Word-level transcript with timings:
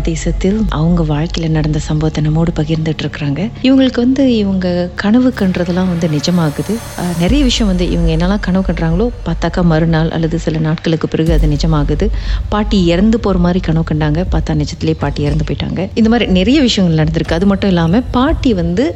நம்ம 0.00 0.12
தேசத்தில் 0.16 0.58
அவங்க 0.76 1.02
வாழ்க்கையில 1.10 1.48
நடந்த 1.56 1.78
சம்பவத்தை 1.86 2.20
நம்மோடு 2.26 2.50
பகிர்ந்துட்டு 2.58 3.02
இருக்கிறாங்க. 3.04 3.40
இவங்களுக்கு 3.66 4.00
வந்து 4.04 4.22
இவங்க 4.42 4.66
கனவு 5.02 5.30
கன்றதெல்லாம் 5.40 5.90
வந்து 5.90 6.06
நிஜமாகுது. 6.14 6.74
நிறைய 7.22 7.40
விஷயம் 7.48 7.70
வந்து 7.70 7.86
இவங்க 7.94 8.10
என்னெல்லாம் 8.14 8.42
கனவு 8.46 8.64
கண்டுறாங்களோ 8.68 9.06
பார்த்தாக்கா 9.26 9.64
மறுநாள் 9.72 10.10
அல்லது 10.18 10.38
சில 10.44 10.62
நாட்களுக்கு 10.68 11.08
பிறகு 11.14 11.34
அது 11.36 11.50
நிஜமாகுது. 11.54 12.08
பாட்டி 12.54 12.80
இறந்து 12.92 13.20
போற 13.26 13.38
மாதிரி 13.46 13.62
கனவு 13.68 13.86
கண்டாங்க. 13.92 14.24
பார்த்தா 14.36 14.58
நிஜத்திலே 14.62 14.96
பாட்டி 15.04 15.22
இறந்து 15.28 15.46
போயிட்டாங்க. 15.50 15.88
இந்த 16.00 16.08
மாதிரி 16.14 16.28
நிறைய 16.38 16.60
விஷயங்கள் 16.68 17.00
நடந்திருக்கு. 17.02 17.38
அது 17.40 17.48
மட்டும் 17.52 17.72
இல்லாம 17.74 18.02
பாட்டி 18.18 18.52
வந்து 18.62 18.86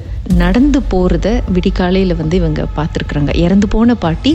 நடந்து 0.44 0.80
போறத 0.92 1.28
விடிகாலையில 1.56 2.14
வந்து 2.22 2.36
இவங்க 2.42 2.62
பார்த்துருக்குறாங்க. 2.78 3.32
இறந்து 3.46 3.68
போன 3.74 3.94
பாட்டி 4.06 4.32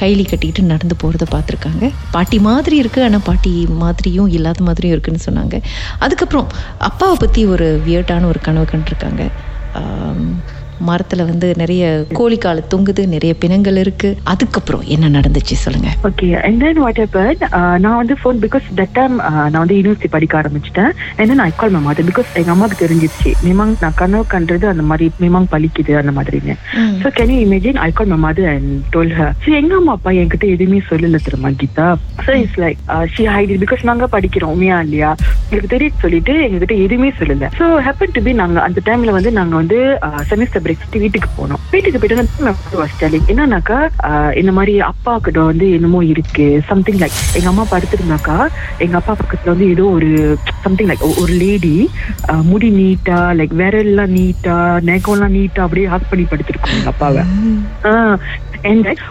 கைலி 0.00 0.24
கட்டிக்கிட்டு 0.28 0.62
நடந்து 0.72 0.96
போகிறத 1.02 1.26
பார்த்துருக்காங்க. 1.34 1.84
பாட்டி 2.16 2.38
மாதிரி 2.48 2.76
இருக்குது 2.82 3.06
ஆனால் 3.08 3.26
பாட்டி 3.28 3.52
மாதிரியும் 3.82 4.30
இல்லாத 4.36 4.64
மாதிரியும் 4.68 4.94
இருக்குதுன்னு 4.96 5.26
சொன்னாங்க. 5.28 5.58
அதுக்கப்புறம் 6.06 6.48
அப்பாவை 6.90 7.16
பற்றி 7.24 7.42
ஒரு 7.54 7.68
வியர்டான 7.86 8.28
ஒரு 8.32 8.42
கனவு 8.48 8.68
கண்டிருக்காங்க. 8.74 9.24
மரத்துல 10.88 11.24
வந்து 11.30 11.48
நிறைய 11.62 11.82
கோழிக்கால 12.18 12.62
தொங்குது 12.72 13.02
நிறைய 13.14 13.32
பிணங்கள் 13.42 13.78
இருக்கு. 13.82 14.08
அதுக்கப்புறம் 14.32 14.84
என்ன 14.94 15.10
நடந்துச்சு 15.16 15.56
சொல்லுங்க. 15.64 15.90
Okay 16.08 16.28
and 16.46 16.60
then 16.64 16.80
what 16.84 17.00
happen 17.02 17.42
நான் 17.84 17.98
வந்து 18.00 18.16
ஃபோன் 18.20 18.40
பிகாஸ் 18.44 18.66
தட் 18.80 18.94
டைம் 18.98 19.16
நான் 19.52 19.60
வந்து 19.62 19.78
யூனிவர்சிட்டி 19.78 20.10
படிக்க 20.16 20.40
ஆரம்பிச்சிட்டேன். 20.42 20.92
And 21.18 21.30
then 21.32 21.44
I 21.48 21.50
call 21.62 21.74
my 21.76 21.82
mother 21.88 22.08
because 22.10 22.30
எங்க 22.42 22.52
அம்மாவுக்கு 22.54 22.82
தெரிஞ்சிருச்சு 22.84 23.32
மிமாங் 23.48 23.74
நான் 23.84 23.98
கனவு 24.02 24.26
கண்டது 24.34 24.68
அந்த 24.72 24.84
மாதிரி 24.90 25.08
மிமாங் 25.24 25.48
பலிக்குது 25.54 25.94
அந்த 26.02 26.14
மாதிரின்னு. 26.18 26.56
So 27.04 27.10
can 27.18 27.32
you 27.34 27.40
imagine 27.46 27.80
I 27.86 27.90
call 28.00 28.12
my 28.14 28.20
mother 28.26 28.50
and 28.54 28.72
told 28.96 29.14
her 29.20 29.32
so 29.44 29.56
எங்க 29.60 29.74
அம்மா 29.80 29.94
அப்பா 29.98 30.12
என்கிட்ட 30.22 30.46
எதுவுமே 30.56 30.80
சொல்லல 30.90 31.22
தெரியுமா 31.28 31.52
Geetha? 31.62 31.88
So 32.26 32.32
it's 32.42 32.60
like 32.64 32.80
she 33.14 33.24
hide 33.34 33.54
because 33.64 33.88
நாங்க 33.90 34.08
படிக்கிறோம் 34.16 34.52
உண்மையா 34.56 34.78
இல்லையா? 34.86 35.12
உங்களுக்கு 35.52 35.72
தெரியும் 35.72 36.02
சொல்லிட்டு 36.02 36.34
எங்ககிட்ட 36.44 36.74
எதுவுமே 36.84 37.08
சொல்லல. 37.16 37.48
ஸோ 37.56 37.64
ஹேப்பன் 37.86 38.12
டு 38.14 38.20
பி 38.26 38.32
நாங்க 38.38 38.58
அந்த 38.66 38.80
டைம்ல 38.86 39.10
வந்து 39.16 39.30
நாங்க 39.38 39.54
வந்து 39.60 39.78
செமிஸ்டர் 40.30 40.62
பிரேக் 40.66 40.84
வீட்டுக்கு 41.02 41.28
போனோம். 41.38 41.60
வீட்டுக்கு 41.72 41.98
போயிட்டு 42.02 43.28
என்னன்னாக்கா 43.32 43.78
இந்த 44.40 44.52
மாதிரி 44.58 44.74
அப்பா 44.90 45.14
கிட்ட 45.26 45.40
வந்து 45.50 45.66
என்னமோ 45.78 46.00
இருக்கு 46.12 46.46
சம்திங் 46.70 47.00
லைக் 47.02 47.18
எங்க 47.38 47.50
அம்மா 47.52 47.66
படுத்திருந்தாக்கா 47.72 48.36
எங்க 48.86 48.96
அப்பா 49.00 49.14
பக்கத்துல 49.20 49.52
வந்து 49.54 49.68
ஏதோ 49.74 49.84
ஒரு 49.98 50.10
சம்திங் 50.66 50.90
லைக் 50.92 51.04
ஒரு 51.24 51.34
லேடி 51.42 51.74
முடி 52.52 52.70
நீட்டா 52.80 53.18
லைக் 53.40 53.54
விரல்லாம் 53.62 54.14
நீட்டா 54.18 54.56
நெகம்லாம் 54.90 55.36
நீட்டா 55.38 55.66
அப்படியே 55.66 55.90
ஹாக் 55.94 56.10
பண்ணி 56.12 56.26
படுத்திருக்கோம் 56.32 56.78
எங்க 56.78 56.92
அப்பாவை. 56.94 57.24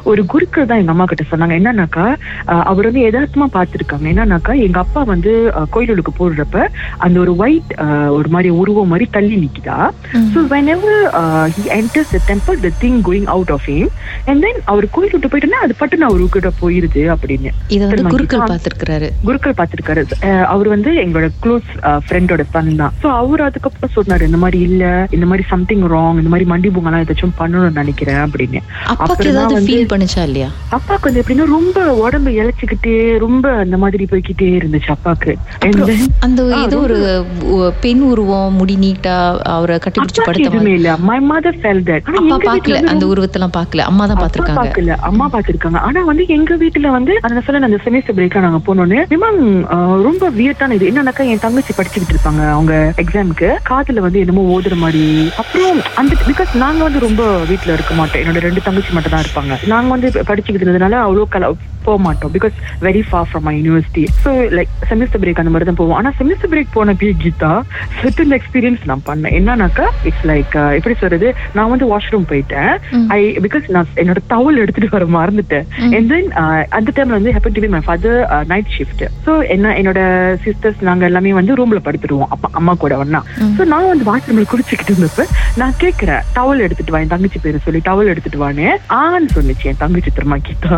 ஒரு 0.09 0.21
குருக்கள் 0.31 0.67
தான் 0.67 0.81
எங்க 0.81 0.93
அம்மா 0.93 1.05
கிட்ட 1.07 1.23
சொன்னாங்க. 1.31 1.55
என்னன்னாக்கா 1.59 2.05
அவர் 2.71 2.87
வந்து 2.89 3.01
யதார்த்தமா 3.05 3.47
பார்த்திருக்காங்க. 3.55 4.05
என்னன்னாக்கா 4.11 4.53
எங்க 4.65 4.77
அப்பா 4.83 5.01
வந்து 5.13 5.31
கோயிலுக்கு 5.73 6.13
போடுறப்ப 6.31 6.59
அந்த 6.97 7.19
ஒரு 7.19 7.35
ஒயிட் 7.37 7.71
ஒரு 8.11 8.29
மாதிரி 8.29 8.49
உருவம் 8.55 8.87
மாதிரி 8.87 9.07
தள்ளி 9.11 9.35
நிக்குதா? 9.37 9.77
So 10.31 10.39
whenever 10.67 10.97
he 11.55 11.63
enters 11.75 12.11
the 12.11 12.21
temple 12.27 12.59
the 12.59 12.71
thing 12.81 12.99
going 13.05 13.27
out 13.27 13.51
of 13.51 13.67
him 13.67 13.89
and 14.25 14.41
then 14.41 14.61
அவர் 14.65 14.89
கோயில் 14.89 15.11
விட்டு 15.11 15.27
போயிட்டுனா 15.27 15.61
அது 15.61 15.75
பட்டுன்னு 15.79 16.07
அவரு 16.09 16.27
கிட்ட 16.29 16.51
போயிருது 16.61 17.03
அப்படின்னு. 17.13 17.49
இதை 17.67 17.79
வந்து 17.79 17.89
தெரியுமா? 17.89 18.09
குருக்கள் 18.09 18.39
ஆ. 18.39 18.45
பார்த்திருக்கிறாரு. 18.45 19.07
குருக்கள் 19.23 19.57
பார்த்திருக்காரு. 19.57 20.03
அவர் 20.47 20.67
வந்து 20.67 20.91
எங்களோட 21.01 21.29
க்ளோஸ் 21.43 21.69
ஃப்ரெண்டோட 22.03 22.43
சன் 22.49 22.75
தான். 22.75 22.93
ஸோ 23.03 23.09
அவர் 23.15 23.41
அதுக்கப்புறம் 23.41 23.93
சொன்னாரு 23.95 24.21
இந்த 24.21 24.37
மாதிரி 24.37 24.59
இல்ல 24.61 24.83
இந்த 25.11 25.25
மாதிரி 25.25 25.47
சம்திங் 25.49 25.83
ராங் 25.87 26.19
இந்த 26.21 26.29
மாதிரி 26.29 26.49
மண்டி 26.51 26.71
பூங்கெல்லாம் 26.71 27.03
ஏதாச்சும் 27.03 27.37
பண்ணணும்னு 27.39 27.75
நினைக்கிறேன் 27.75 28.21
அப்படின்னு. 28.25 28.61
ஏதாவது 29.31 29.55
வந்து- 29.55 29.69
ஃபீல் 29.69 29.91
பண்ணுச்சா 29.91 30.23
இல்லையா? 30.23 30.49
அப்பா 30.69 30.97
கொஞ்சம் 30.97 31.23
எப்படின்னா 31.23 31.45
ரொம்ப 31.51 31.77
உடம்பு 32.01 32.31
இழைச்சுக்கிட்டே 32.31 32.95
ரொம்ப 33.17 33.45
அந்த 33.57 33.77
மாதிரி 33.77 34.03
போய்க்கிட்டே 34.05 34.49
இருந்துச்சு 34.53 34.89
then 35.89 36.01
அந்த 36.25 36.41
ஏதோ 36.63 36.79
ஒரு 36.85 36.97
பெண் 37.83 38.01
உருவம் 38.09 38.57
முடி 38.59 38.75
நீட்டா 38.81 39.13
அவரை 39.53 39.75
கட்டிப்பிடிச்சு 39.83 40.25
படுத்த 40.27 40.49
வந்து 40.51 40.73
அந்த 42.93 43.05
உருவத்தெல்லாம் 43.11 43.53
பார்க்கல. 43.57 43.85
அம்மா 43.89 44.03
தான் 44.03 44.15
அப்பா 44.15 44.25
பார்த்திருக்காங்க. 44.25 44.61
பாக்கல 44.61 44.97
அம்மா 45.09 45.25
பாத்திருக்காங்க 45.35 45.79
ஆனா 45.87 46.01
வந்து 46.09 46.25
எங்க 46.35 46.57
வீட்டுல 46.63 46.91
வந்து 46.97 47.15
அந்த 47.29 47.41
சொல்ல 47.47 47.69
அந்த 47.69 47.79
செமிஸ்டர் 47.85 48.17
பிரேக்ல 48.19 48.43
நாங்க 48.47 48.59
போனோன்னு 48.67 48.99
மிமாங் 49.13 49.41
ரொம்ப 50.07 50.29
வியர்டான 50.37 50.77
இது. 50.79 50.89
என்னன்னாக்கா 50.91 51.25
என் 51.31 51.43
தங்கச்சி 51.45 51.75
படிச்சுக்கிட்டு 51.79 52.15
இருப்பாங்க 52.15 52.43
அவங்க 52.57 52.75
எக்ஸாமுக்கு 53.05 53.49
காதுல 53.71 54.05
வந்து 54.07 54.21
என்னமோ 54.25 54.45
ஓதுற 54.57 54.77
மாதிரி. 54.83 55.03
அப்புறம் 55.43 55.81
அந்த 56.03 56.13
பிகாஸ் 56.29 56.53
நாங்க 56.65 56.81
வந்து 56.87 57.05
ரொம்ப 57.07 57.23
வீட்டுல 57.51 57.75
இருக்க 57.77 57.95
மாட்டோம். 58.01 58.21
என்னோட 58.23 58.45
ரெண்டு 58.47 58.67
தங்கச்சி 58.69 58.93
மட்டும் 58.97 59.15
தான் 59.15 59.25
இருப்பாங்க. 59.25 59.59
நாங்க 59.73 59.89
வந்து 59.95 60.09
படிச்சுக்கிட்டு 60.29 60.65
இருந்ததுனால 60.65 61.01
அவ்வளோ 61.07 61.27
போக 61.85 61.99
மாட்டோம். 62.05 62.31
Because 62.33 62.55
very 62.87 62.99
far 63.09 63.27
from 63.29 63.45
my 63.47 63.53
university 63.59 64.01
so 64.23 64.31
like 64.57 64.73
semester 64.89 65.21
break 65.21 65.39
அந்த 65.43 65.51
மாதிரி 65.53 65.67
தான் 65.69 65.79
போவோம். 65.79 65.95
ஆனா 65.99 66.09
செமிஸ்டர் 66.19 66.51
பிரேக் 66.51 66.75
போன 66.75 66.93
பி 67.01 67.07
கீதா 67.23 67.51
செட்டில் 67.99 68.35
எக்ஸ்பீரியன்ஸ் 68.37 68.83
நான் 68.91 69.03
பண்ணேன். 69.09 69.35
என்னன்னாக்கா 69.39 69.85
இட்ஸ் 70.09 70.25
லைக் 70.31 70.55
எப்படி 70.77 70.95
சொல்றது? 71.01 71.27
நான் 71.57 71.71
வந்து 71.73 71.87
வாஷ்ரூம் 71.91 72.27
போயிட்டேன். 72.31 72.71
ஐ 73.17 73.19
பிகாஸ் 73.45 73.65
நான் 73.75 73.91
என்னோட 74.03 74.21
டவல் 74.33 74.61
எடுத்துட்டு 74.63 74.95
வர 74.97 75.07
மறந்துட்டேன். 75.17 75.65
அண்ட் 75.97 76.09
தென் 76.13 76.29
அந்த 76.77 76.89
டைம்ல 76.97 77.17
வந்து 77.19 77.33
happen 77.35 77.55
to 77.57 77.63
be 77.65 77.71
my 77.75 77.81
father 77.87 78.19
night 78.51 78.73
shift 78.77 79.03
so 79.25 79.33
என்ன 79.55 79.73
என்னோட 79.81 79.99
சிஸ்டர்ஸ் 80.45 80.81
நாங்க 80.89 81.05
எல்லாமே 81.09 81.33
வந்து 81.39 81.57
ரூம்ல 81.59 81.81
படுத்துடுவோம் 81.87 82.31
அப்பா 82.35 82.49
அம்மா 82.61 82.75
கூட 82.83 82.89
ம். 83.01 83.53
ஸோ 83.57 83.63
நான் 83.73 83.89
வந்து 83.91 84.05
பாத்ரூம்ல 84.09 84.45
குடிச்சுக்கிட்டு 84.51 84.93
இருந்தப்ப 84.93 85.23
நான் 85.61 85.75
கேட்கிறேன் 85.83 86.23
டவல் 86.37 86.63
எடுத்துட்டு 86.65 86.93
வா 86.93 87.01
என் 87.03 87.13
தங்கச்சி 87.13 87.39
பேரை 87.43 87.59
சொல்லி 87.65 87.81
டவல் 87.87 88.11
எடுத்துட்டு 88.13 88.41
வான்னு. 88.43 88.67
ஆன்னு 89.01 89.29
சொன்னிச்சு 89.35 89.67
என் 89.71 89.81
தங்கச்சி 89.83 90.11
திரும்ப 90.17 90.37
கீதா. 90.47 90.77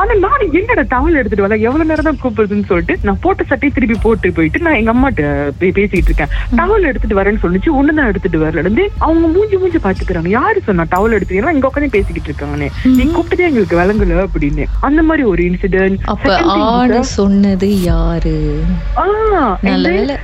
ஆனா 0.00 0.12
நான் 0.24 0.44
என்னோட 0.60 0.82
டவல் 0.94 1.18
எடுத்துட்டு 1.20 1.44
வரல 1.44 1.58
எவ்வளவு 1.68 1.88
நேரம் 1.90 2.08
தான் 2.08 2.20
கூப்பிடுதுன்னு 2.22 2.68
சொல்லிட்டு 2.70 2.96
நான் 3.08 3.20
போட்ட 3.24 3.42
சட்டையை 3.50 3.72
திருப்பி 3.76 3.96
போட்டு 4.06 4.32
போயிட்டு 4.38 4.57
நான் 4.60 4.74
எங்க 4.74 4.92
அம்மாட்ட 4.92 5.22
பே- 5.60 5.72
பேசிட்டு 5.72 6.08
இருக்கேன். 6.08 6.26
டவல் 6.56 6.80
எடுத்துட்டு 6.80 7.20
வரேன்னு 7.20 7.42
சொல்லிச்சு. 7.42 7.68
ஒண்ணு 7.80 7.94
தான் 7.94 8.06
எடுத்துட்டு 8.06 8.46
வரல. 8.46 8.62
வந்து 8.62 8.90
அவங்க 8.98 9.28
மூஞ்சி 9.28 9.56
மூஞ்சி 9.56 9.78
பாத்துக்கிறாங்க. 9.78 10.28
யாரு 10.28 10.60
சொன்னா 10.64 10.84
டவல் 10.90 11.12
எடுத்து 11.12 11.40
ஏன்னா 11.40 11.52
இங்க 11.52 11.70
உட்காந்து 11.74 11.88
பேசிக்கிட்டு 11.88 12.32
இருக்காங்கன்னு. 12.32 12.68
நீ 12.84 13.02
கூப்பிட்டதே 13.04 13.38
எங்களுக்கு 13.38 13.78
விளங்கல 13.78 14.26
அப்படின்னு. 14.26 14.64
அந்த 14.80 15.02
மாதிரி 15.02 15.26
ஒரு 15.26 15.42
இன்சிடென்ட் 15.42 15.98
அப்ப 16.04 17.02
சொன்னது 17.02 17.82
யாரு? 17.82 18.62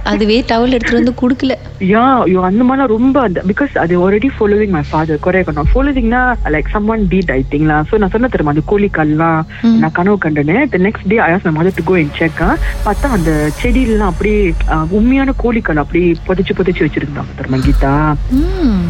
அதுவே 0.05 0.45
டவல் 0.49 0.73
எடுத்துட்டு 0.73 1.13
வந்து 1.13 1.15
குடுக்கல. 1.21 1.53
யா 1.81 2.21
ஐயோ 2.21 2.43
அந்த 2.43 2.65
மாதிரிலாம் 2.65 2.87
ரொம்ப 2.87 3.21
அந்த 3.21 3.43
பிகாஸ் 3.47 3.79
அது 3.79 3.95
ஆல்ரெடி 4.01 4.29
ஃபாலோவிங் 4.39 4.69
மை 4.69 4.83
ஃபாதர் 4.91 5.19
குறைய 5.19 5.47
நான் 5.53 5.69
ஃபாலோவிங்னா 5.75 6.21
like 6.49 6.69
some 6.71 6.89
one 6.89 7.07
deed 7.09 7.31
I 7.31 7.45
so 7.51 7.99
நான் 7.99 8.11
சொன்ன 8.11 8.29
தெரியுமா 8.29 8.51
அந்த 8.51 8.63
கோழிக்கல்லாம். 8.69 9.43
நான் 9.63 9.93
கனவு 9.93 10.19
கண்டனே. 10.25 10.57
Next 10.79 11.09
day 11.09 11.17
I 11.19 11.39
my 11.43 11.67
mother 11.67 11.73
to 11.75 11.83
go 11.85 11.95
and 11.95 12.17
check 12.19 12.43
பார்த்தா 12.85 13.11
அந்த 13.11 13.51
செடியிலாம் 13.63 14.15
அப்படியே 14.25 14.45
உண்மையான 14.97 15.31
கோழிக்கல் 15.41 15.81
அப்படியே 15.81 16.11
புதைச்சு 16.27 16.53
புதைச்சு 16.59 16.83
வச்சிருந்தாங்க 16.85 17.33
தெரியுமா 17.39 17.59
கீதா. 17.65 17.91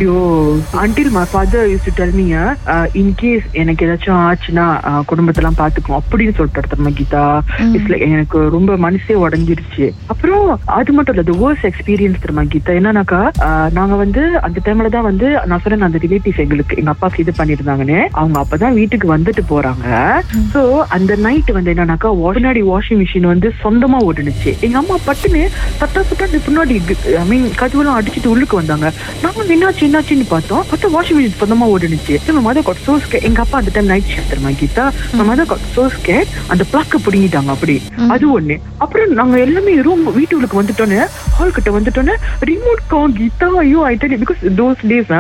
ஐயோ 0.01 0.19
until 0.83 1.11
my 1.17 1.23
father 1.31 1.67
use 1.71 1.87
to 1.87 1.93
tell 1.97 2.15
me 2.19 2.27
in 3.01 3.11
case 3.23 3.47
எனக்கு 3.61 3.85
ஏதாச்சும் 3.87 4.21
ஆச்சுன்னா 4.27 4.67
குடும்பத்தெல்லாம் 5.13 5.57
பாத்துக்கும் 5.63 5.97
அப்படின்னு 6.01 6.35
சொல்லிட்டு 6.37 6.71
தெரியுமா 6.75 6.93
கீதா. 6.99 7.25
இட்ஸ் 7.73 7.91
லைக் 7.93 8.05
எனக்கு 8.19 8.43
ரொம்ப 8.57 8.77
மனசே 8.85 9.17
உடஞ்சிருச்சு. 9.25 9.89
அப்புறம் 10.15 10.47
அது 10.77 10.95
மட்டும் 10.99 11.17
இல்ல 11.17 11.35
வேர்ஸ் 11.43 11.67
எக்ஸ்பீரியன்ஸ் 11.71 12.23
தெரியுமா 12.27 12.45
கீதா 12.55 12.77
என்னன்னாக்கா 12.81 13.21
நாங்க 13.81 13.99
வந்து 14.05 14.23
அந்த 14.49 14.63
டைம்ல 14.69 14.93
தான் 14.97 15.09
வந்து 15.11 15.27
நான் 15.49 15.65
சொன்னேன் 15.67 15.89
அந்த 15.89 16.03
ரிலேட்டிவ் 16.07 16.41
எங்களுக்கு 16.47 16.79
எங்க 16.83 16.95
அப்பாக்கு 16.95 17.25
இது 17.25 17.35
பண்ணிருந்தாங்கன்னு 17.41 17.99
அவங்க 18.21 18.39
அப்பதான் 18.45 18.79
வீட்டுக்கு 18.81 19.13
வந்துட்டு 19.17 19.45
போறாங்க. 19.53 19.89
சோ 20.55 20.65
அந்த 20.99 21.19
நைட் 21.27 21.53
வந்து 21.59 21.75
என்னன்னாக்கா 21.77 22.15
பின்னாடி 22.39 22.63
வாஷிங் 22.71 22.99
மிஷின் 23.01 23.27
வந்து 23.33 23.49
சொந்தமா 23.65 23.99
ஓடுனுச்சு. 24.07 24.51
எங்க 24.67 24.77
அம்மா 24.81 24.95
பட்டுன்னு 25.25 25.43
தட்டா 25.81 26.01
தட்டா 26.09 26.39
பின்னாடி 26.47 26.75
ஐ 27.21 27.25
மீன் 27.31 27.45
கதவுலாம் 27.61 27.97
அடிச்சுட்டு 27.99 28.29
உள்ளுக்கு 28.33 28.57
வந்தாங்க. 28.61 28.87
நாங்க 29.23 29.45
என்னாச்சு 29.55 29.83
என்னாச்சுன்னு 29.89 30.27
பார்த்தோம். 30.33 30.63
பார்த்தா 30.71 30.89
வாஷிங் 30.97 31.17
மிஷின் 31.19 31.39
சொந்தமா 31.43 31.67
ஓடுனுச்சு 31.75 32.15
நம்ம 32.27 32.43
மதர் 32.49 32.67
காட் 32.69 32.83
சோஸ் 32.87 33.07
எங்க 33.29 33.41
அப்பா 33.45 33.57
அந்த 33.61 33.71
டைம் 33.77 33.89
நைட் 33.93 34.11
ஷிஃப்ட் 34.15 34.35
கீதா? 34.61 34.85
நம்ம 35.13 35.25
மதர் 35.31 35.49
காட் 35.53 35.67
சோஸ் 35.77 35.97
அந்த 36.53 36.63
பிளாக்க 36.73 37.01
பிடிங்கிட்டாங்க 37.07 37.51
அப்படி 37.57 37.77
அது 38.15 38.27
ஒண்ணு. 38.37 38.57
அப்புறம் 38.85 39.15
நாங்க 39.21 39.37
எல்லாமே 39.47 39.75
ரூம் 39.87 40.05
வீட்டுக்கு 40.19 40.61
வந்துட்டோன்னு 40.61 41.01
ஹால் 41.39 41.57
கிட்ட 41.59 41.71
வந்துட்டோன்னு 41.79 42.15
ரிமோட் 42.51 42.83
கா 42.93 43.01
கீதா 43.21 43.49
ஐயோ 43.65 43.81
I 43.91 43.95
tell 44.03 44.19
because 44.25 44.43
those 44.61 44.85
days 44.93 45.13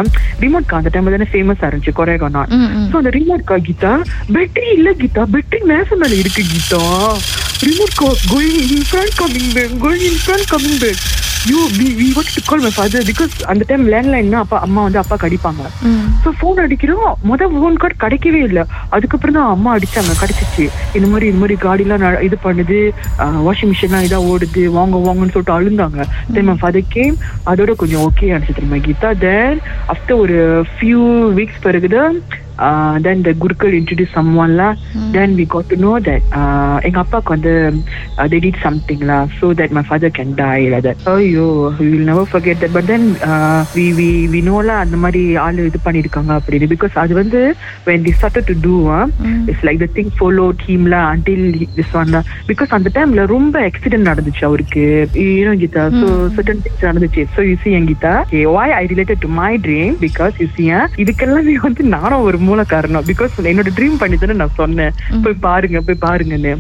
remote 0.44 0.69
car 0.73 0.76
அந்த 0.81 0.93
டைம்ல 0.94 1.14
தானே 1.17 1.29
ஃபேமஸா 1.32 1.69
இருந்துச்சு 1.70 1.96
கொரேகானா. 2.00 2.43
சோ 2.90 2.94
அந்த 3.02 3.12
ரிமோட் 3.19 3.49
கா 3.50 3.58
கீதா 3.69 3.93
பேட்டரி 4.37 4.70
இல்ல 4.79 4.90
கீதா. 5.02 5.25
பேட்டரி 5.34 5.62
மேச 5.73 5.88
மேல 6.02 6.14
இருக்கு 6.23 6.44
Geetha. 6.52 6.82
Remote 7.66 7.94
car 8.00 8.08
going 8.32 8.56
in 8.66 8.87
front 8.88 9.14
coming 9.20 9.50
back 9.56 9.75
going 9.84 10.06
in 10.08 10.20
front 10.22 10.49
coming 10.52 10.81
back 10.82 11.02
you 11.50 11.58
we 11.78 11.87
we 11.99 12.06
what 12.16 12.31
to 12.37 12.40
call 12.49 12.62
my 12.64 12.70
father 12.76 13.05
because 13.08 13.32
அந்த 13.52 13.62
டைம் 13.70 13.82
லேண்ட்லைன் 13.93 14.31
அப்பா 14.43 14.58
அம்மா 14.66 14.81
வந்து 14.87 15.00
அப்பா 15.02 15.16
கடிப்பாங்க. 15.25 15.62
ம். 15.88 16.05
ஸோ 16.22 16.28
ஃபோன் 16.38 16.61
அடிக்கிறோம். 16.64 17.11
முத 17.31 17.49
ஃபோன் 17.55 17.76
கார்டு 17.82 17.96
கிடைக்கவே 18.05 18.40
இல்லை. 18.49 18.62
அதுக்கப்புறம் 18.96 19.37
தான் 19.38 19.50
அம்மா 19.56 19.70
அடிச்சாங்க 19.76 20.14
கிடைச்சிச்சு. 20.22 20.64
இந்த 20.99 21.06
மாதிரி 21.12 21.26
இந்த 21.31 21.40
மாதிரி 21.43 21.56
காடிலாம் 21.66 22.06
இது 22.28 22.38
பண்ணுது 22.46 22.78
வாஷிங் 23.46 23.72
மிஷின்லாம் 23.72 24.06
இதா 24.08 24.20
ஓடுது 24.31 24.64
வாங்க 24.78 25.02
வாங்கன்னு 25.06 25.34
சொல்லிட்டு 25.34 25.56
அழுந்தாங்க. 25.58 26.00
தென் 26.37 26.60
ஃபாதர் 26.62 26.90
கேம் 26.96 27.19
அதோட 27.52 27.75
கொஞ்சம் 27.82 28.05
ஓகே 28.08 28.32
அடிச்சு 28.37 28.56
தெரியுமா 28.60 28.81
கீதா? 28.88 29.10
தென் 29.26 29.60
ஆஃப்டர் 29.94 30.20
ஒரு 30.25 30.38
ஃபியூ 30.75 31.02
வீக்ஸ் 31.40 31.62
பிறகுதான் 31.69 32.17
uh, 32.59 32.99
then 33.01 33.23
the 33.23 33.33
gurukul 33.35 33.73
introduced 33.73 34.12
someone 34.12 34.56
lah 34.56 34.75
then 35.12 35.37
we 35.37 35.45
got 35.45 35.69
to 35.69 35.77
know 35.77 35.97
that 36.09 36.23
uh, 36.41 36.77
எங்க 36.87 36.99
அப்பாக்கு 37.05 37.35
வந்து 37.37 37.53
uh, 38.19 38.27
they 38.33 38.41
did 38.47 38.56
something 38.65 39.01
lah 39.11 39.21
so 39.41 39.47
that 39.59 39.71
my 39.79 39.85
father 39.91 40.11
can 40.19 40.31
die 40.43 40.62
like 40.73 40.85
that 40.87 40.99
ஐயோ 41.12 41.47
we 41.79 41.87
will 41.93 42.06
never 42.11 42.25
forget 42.35 42.56
that 42.62 42.73
but 42.77 42.87
then 42.93 43.05
uh, 43.31 43.61
we 43.77 43.85
we 43.99 44.09
we 44.35 44.41
know 44.49 44.61
lah 44.69 44.79
அந்த 44.85 44.97
மாதிரி 45.05 45.23
ஆளு 45.45 45.67
இது 45.71 45.81
பண்ணிருக்காங்க 45.87 46.33
அப்படின்னு 46.39 46.69
because 46.75 46.97
அது 47.05 47.15
வந்து 47.21 47.41
when 47.89 48.01
they 48.06 48.15
started 48.21 48.47
to 48.53 48.56
do 48.69 48.77
uh, 48.97 49.06
it's 49.51 49.62
like 49.69 49.81
the 49.85 49.91
thing 49.97 50.11
followed 50.21 50.61
him 50.69 50.83
lah 50.95 51.05
until 51.17 51.43
this 51.79 51.91
one 52.01 52.11
lah 52.17 52.23
because 52.51 52.73
அந்த 52.79 52.91
டைம்ல 52.99 53.25
ரொம்ப 53.37 53.55
accident 53.71 54.05
நடந்துச்சு 54.11 54.45
அவருக்கு 54.51 54.85
you 55.39 55.45
know 55.49 55.56
Geetha 55.65 55.85
so 56.01 56.09
certain 56.39 56.61
things 56.65 56.81
நடந்துச்சு 56.91 57.25
so 57.37 57.43
you 57.51 57.56
see 57.65 57.75
Geetha 57.91 58.15
why 58.56 58.67
I 58.81 58.85
related 58.93 59.19
to 59.25 59.29
my 59.43 59.53
dream 59.67 59.93
because 60.06 60.35
you 60.43 60.49
see 60.56 60.69
ah, 60.79 60.85
இதுக்கெல்லாமே 61.03 61.55
வந்து 61.67 61.83
நானும் 61.97 62.25
ஒரு 62.29 62.39
மூல 62.46 62.62
காரணம் 62.73 63.06
because 63.08 63.35
என்னோட 63.50 63.70
ட்ரீம் 63.79 63.99
பண்ணி 64.00 64.17
தானே 64.17 64.37
நான் 64.41 64.56
சொன்னேன். 64.61 64.93
போய் 65.25 65.43
பாருங்க 65.46 65.81
போய் 65.87 66.02
பாருங்கன்னு. 66.06 66.52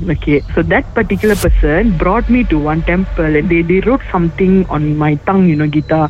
That 0.72 0.86
particular 0.96 1.36
person 1.36 1.90
brought 2.02 2.28
me 2.28 2.42
to 2.52 2.58
one 2.64 2.82
temple. 2.84 3.02
And 3.34 3.48
they 3.50 3.60
they 3.70 3.80
wrote 3.80 4.04
something 4.12 4.54
on 4.76 4.84
my 4.98 5.12
tongue 5.28 5.46
you 5.50 5.56
know 5.56 5.68
Geetha 5.74 6.00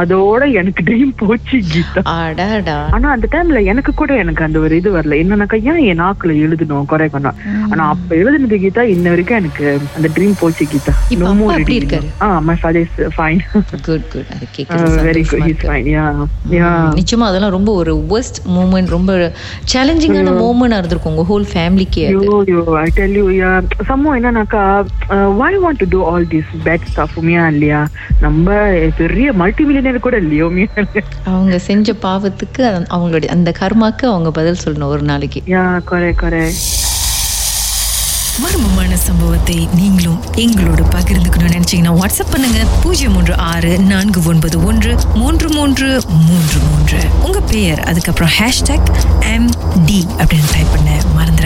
அதோட 0.00 0.42
எனக்கு 0.60 0.82
ட்ரீம் 0.88 1.12
போச்சு 1.20 1.58
கீதா 1.72 2.02
ஆனா 2.94 3.08
அந்த 3.16 3.26
டைம்ல 3.34 3.60
எனக்கு 3.72 3.92
கூட 4.00 4.10
எனக்கு 4.22 4.44
அந்த 4.46 4.58
ஒரு 4.64 4.76
இது 4.80 4.90
வரல. 4.96 5.18
என்னன்னாக்கா 5.22 5.58
ஏன் 5.70 5.82
என் 5.90 6.00
நாக்குல 6.02 6.32
எழுதணும் 6.44 6.88
குறை 6.92 7.08
பண்ணோம் 7.14 7.38
ஆனா 7.72 7.84
அப்ப 7.94 8.10
எழுதுனது 8.20 8.58
கீதா 8.64 8.84
இன்ன 8.94 9.06
வரைக்கும் 9.14 9.40
எனக்கு 9.42 9.66
அந்த 9.96 10.10
ட்ரீம் 10.16 10.38
போச்சு 10.42 10.66
கீதா. 10.72 10.94
இருக்காரு? 11.78 12.08
ஆ 12.24 12.28
my 12.48 12.56
father 12.60 12.82
is 12.86 12.98
fine 13.16 13.40
good 13.88 14.06
good 14.12 14.30
அது 14.32 14.46
வெரி 15.08 15.22
குட் 15.30 15.46
இருக்கு. 15.48 15.66
ஃபைன் 15.68 15.88
யா 15.94 16.04
யா 16.56 16.70
நிச்சயமா 16.98 17.28
அதெல்லாம் 17.30 17.54
ரொம்ப 17.56 17.70
ஒரு 17.80 17.94
worst 18.12 18.36
மூமெண்ட் 18.56 18.94
ரொம்ப 18.96 19.10
சேலஞ்சிங்கான 19.72 20.34
மூமெண்டா 20.38 20.78
இருந்திருக்கும் 20.78 21.12
உங்க 21.12 21.24
ஹோல் 21.28 21.46
ஃபேமிலிக்கே 21.52 22.04
அது. 22.08 22.26
யோ 22.26 22.36
யோ 22.52 22.62
ஐ 22.78 22.86
டெல் 22.94 23.16
யூ 23.16 23.26
யா 23.36 23.52
சம்மோ 23.88 24.12
என்னன்னாக்கா 24.18 24.62
you 25.48 25.62
want 25.62 25.78
to 25.78 25.86
do 25.86 26.00
all 26.02 26.24
this 26.26 26.48
bad 26.64 26.80
stuff 26.86 27.12
உண்மையா 27.16 27.44
இல்லையா? 27.48 27.80
நம்ம 28.20 28.46
பெரிய 28.98 29.32
மல்டி 29.32 29.64
மில்லியனர் 29.64 29.98
கூட 30.00 30.16
இல்லையோ 30.18 30.46
அவங்க 31.26 31.58
செஞ்ச 31.68 31.94
பாவத்துக்கு 32.02 32.62
அவங்களுடைய 32.90 33.30
அந்த 33.30 33.52
கர்மாக்கு 33.60 34.06
அவங்க 34.06 34.30
பதில் 34.32 34.62
சொல்லணும் 34.64 34.92
ஒரு 34.94 35.02
நாளைக்கு. 35.04 35.40
யா 35.48 35.64
கொரே 35.90 36.10
கொரே 36.14 36.44
மர்மமான 38.42 38.94
சம்பவத்தை 38.94 39.68
நீங்களும் 39.74 40.20
எங்களோட 40.34 40.82
பகிர்ந்துக்கணும்னு 40.94 41.54
நினைச்சீங்கன்னா 41.56 41.92
வாட்ஸ்அப் 42.00 42.30
பண்ணுங்க. 42.30 42.58
பூஜ்ஜியம் 42.82 43.12
மூன்று 43.12 43.36
ஆறு 43.36 43.78
நான்கு 43.78 44.22
ஒன்பது 44.24 44.64
ஒன்று 44.64 44.92
மூன்று 45.14 45.48
மூன்று 45.48 46.02
மூன்று 46.08 46.58
மூன்று. 46.70 46.98
உங்க 47.22 47.40
பெயர் 47.40 47.80
அதுக்கப்புறம் 47.80 48.32
ஹேஷ்டாக் 48.38 48.88
எம் 49.34 49.50
டி 49.86 50.06
அப்படின்னு 50.16 50.52
டைப் 50.52 50.72
பண்ண 50.74 50.90
மறந்துட 51.16 51.45